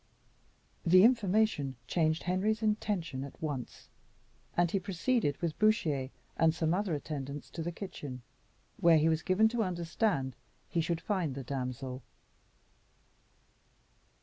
The 0.83 1.03
information 1.03 1.75
changed 1.85 2.23
Henry's 2.23 2.63
intentions 2.63 3.23
at 3.23 3.39
once, 3.39 3.87
and 4.57 4.71
he 4.71 4.79
proceeded 4.79 5.37
with 5.37 5.59
Bouchier 5.59 6.09
and 6.37 6.55
some 6.55 6.73
other 6.73 6.95
attendants 6.95 7.51
to 7.51 7.61
the 7.61 7.71
kitchen, 7.71 8.23
where 8.77 8.97
he 8.97 9.09
was 9.09 9.21
given 9.21 9.47
to 9.49 9.61
understand 9.61 10.35
he 10.67 10.81
should 10.81 11.01
find 11.01 11.35
the 11.35 11.43
damsel. 11.43 12.01